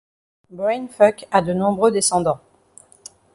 [0.49, 2.39] Brainfuck a de nombreux descendants.